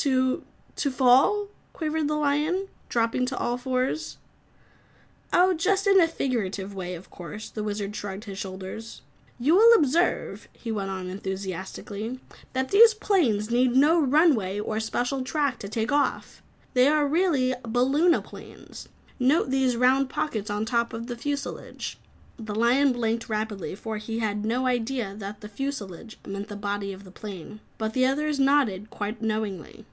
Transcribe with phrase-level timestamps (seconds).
[0.00, 0.44] "To
[0.76, 4.18] to fall?" quavered the lion, dropping to all fours.
[5.32, 9.00] "Oh, just in a figurative way, of course." The Wizard shrugged his shoulders.
[9.40, 12.20] "You will observe," he went on enthusiastically,
[12.52, 16.42] "that these planes need no runway or special track to take off.
[16.74, 18.88] They really are balloonaplanes.
[19.18, 21.96] Note those round packets on the top of the fusilage."
[22.38, 27.04] The lion blinked rapidly, for he had no idea that fusilage meant the body of
[27.04, 29.86] the plane, but the others nodded quite knowingly.